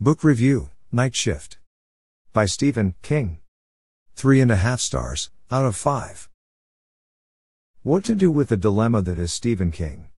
[0.00, 1.58] Book Review Night Shift.
[2.32, 3.38] By Stephen King.
[4.16, 6.28] Three and a half stars, out of five.
[7.84, 10.08] What to do with the dilemma that is Stephen King?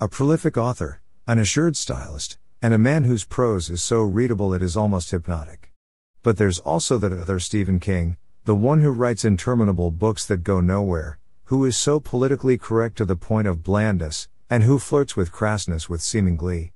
[0.00, 4.62] A prolific author, an assured stylist, and a man whose prose is so readable it
[4.62, 5.74] is almost hypnotic.
[6.22, 8.16] But there's also that other Stephen King,
[8.46, 13.04] the one who writes interminable books that go nowhere, who is so politically correct to
[13.04, 16.72] the point of blandness, and who flirts with crassness with seeming glee.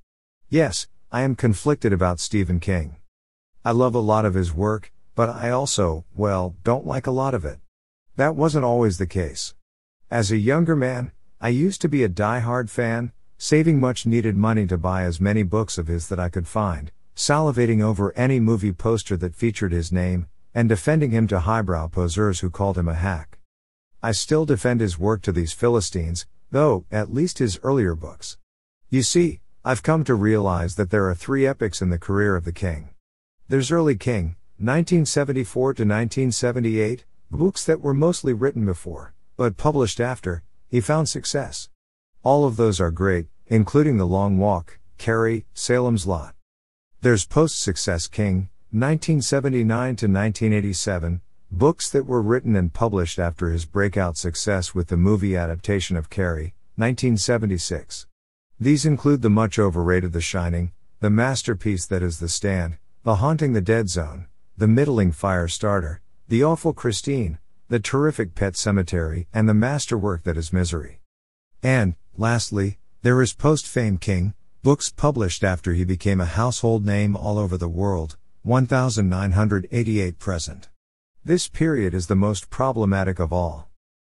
[0.49, 0.85] Yes,
[1.15, 2.95] I am conflicted about Stephen King.
[3.63, 7.35] I love a lot of his work, but I also, well, don't like a lot
[7.35, 7.59] of it.
[8.15, 9.53] That wasn't always the case.
[10.09, 14.65] As a younger man, I used to be a die-hard fan, saving much needed money
[14.65, 18.73] to buy as many books of his that I could find, salivating over any movie
[18.73, 22.95] poster that featured his name, and defending him to highbrow poseurs who called him a
[22.95, 23.37] hack.
[24.01, 28.39] I still defend his work to these Philistines, though, at least his earlier books.
[28.89, 32.43] You see, I've come to realize that there are three epics in the career of
[32.43, 32.89] the king.
[33.47, 40.43] There's early king, 1974 to 1978, books that were mostly written before, but published after,
[40.67, 41.69] he found success.
[42.23, 46.35] All of those are great, including The Long Walk, Carrie, Salem's Lot.
[46.99, 49.65] There's post success king, 1979
[49.95, 55.37] to 1987, books that were written and published after his breakout success with the movie
[55.37, 58.07] adaptation of Carrie, 1976.
[58.63, 63.51] These include the much overrated The Shining, the masterpiece that is The Stand, The Haunting
[63.51, 69.49] the Dead Zone, the middling Fire Starter, the awful Christine, the terrific Pet Sematary, and
[69.49, 71.01] the masterwork that is Misery.
[71.61, 77.17] And, lastly, there is Post Fame King, books published after he became a household name
[77.17, 80.69] all over the world, 1988 present.
[81.25, 83.67] This period is the most problematic of all.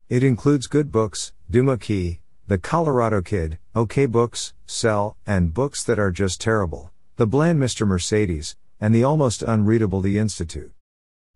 [0.09, 5.99] It includes good books, Duma Key, the Colorado Kid, OK Books, Cell, and books that
[5.99, 7.87] are just terrible, The Bland Mr.
[7.87, 10.73] Mercedes, and the almost unreadable The Institute.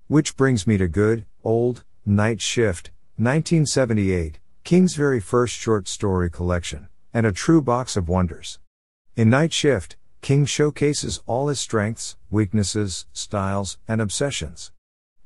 [0.07, 6.89] Which brings me to Good, Old, Night Shift, 1978, King's very first short story collection,
[7.13, 8.59] and a true box of wonders.
[9.15, 14.73] In Night Shift, King showcases all his strengths, weaknesses, styles, and obsessions.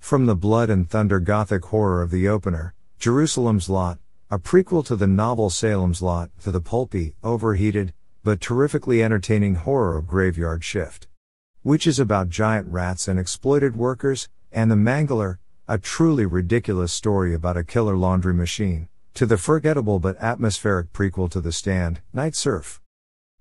[0.00, 4.96] From the blood and thunder gothic horror of the opener, Jerusalem's Lot, a prequel to
[4.96, 7.94] the novel Salem's Lot, to the pulpy, overheated,
[8.24, 11.06] but terrifically entertaining horror of Graveyard Shift.
[11.62, 15.38] Which is about giant rats and exploited workers, and The Mangler,
[15.68, 21.30] a truly ridiculous story about a killer laundry machine, to the forgettable but atmospheric prequel
[21.30, 22.80] to The Stand, Night Surf.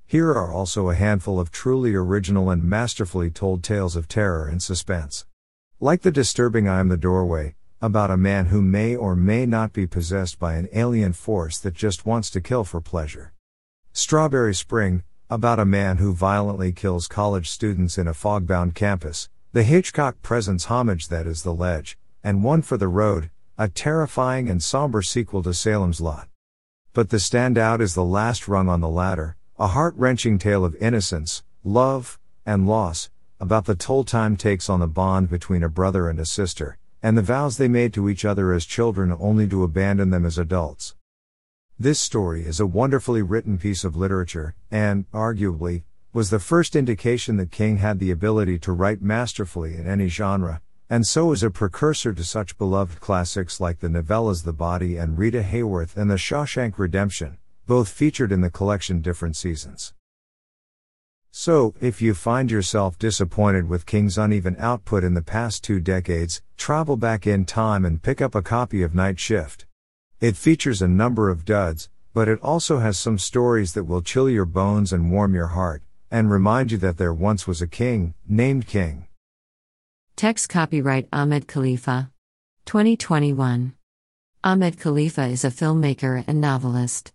[0.06, 4.62] Here are also a handful of truly original and masterfully told tales of terror and
[4.62, 5.26] suspense.
[5.80, 9.72] Like the disturbing I Am the Doorway, about a man who may or may not
[9.72, 13.32] be possessed by an alien force that just wants to kill for pleasure.
[13.94, 19.62] Strawberry Spring, about a man who violently kills college students in a fog-bound campus, the
[19.62, 24.64] Hitchcock presents homage that is the ledge, and One for the Road, a terrifying and
[24.64, 26.28] somber sequel to Salem's Lot.
[26.92, 31.44] But the standout is the last rung on the ladder, a heart-wrenching tale of innocence,
[31.64, 32.18] love,
[32.48, 36.26] and loss, about the toll time takes on the bond between a brother and a
[36.26, 40.26] sister, and the vows they made to each other as children only to abandon them
[40.26, 40.96] as adults.
[41.78, 45.84] This story is a wonderfully written piece of literature, and, arguably,
[46.14, 50.64] was the first indication that King had the ability to write masterfully in any genre,
[50.90, 55.16] and so is a precursor to such beloved classics like the novellas The Body and
[55.16, 57.38] Rita Hayworth and The Shawshank Redemption,
[57.68, 59.94] both featured in the collection Different Seasons.
[61.38, 66.42] So, if you find yourself disappointed with King's uneven output in the past two decades,
[66.56, 69.66] travel back in time and pick up a copy of Night Shift.
[70.22, 74.30] It features a number of duds, but it also has some stories that will chill
[74.30, 78.14] your bones and warm your heart, and remind you that there once was a king,
[78.26, 79.08] named King.
[80.16, 82.12] Text copyright Ahmed Khalifa.
[82.64, 83.74] 2021.
[84.42, 87.12] Ahmed Khalifa is a filmmaker and novelist.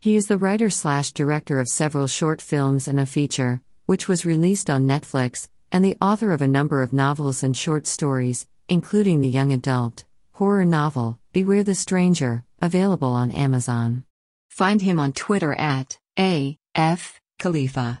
[0.00, 4.24] He is the writer slash director of several short films and a feature, which was
[4.24, 9.20] released on Netflix, and the author of a number of novels and short stories, including
[9.20, 10.04] the young adult
[10.38, 14.04] horror novel, Beware the Stranger, available on Amazon.
[14.48, 17.20] Find him on Twitter at A.F.
[17.40, 17.96] Khalifa.